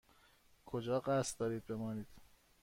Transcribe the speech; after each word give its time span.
کجا 0.65 0.99
قصد 0.99 1.39
دارید 1.39 1.65
بمانید؟ 1.65 2.07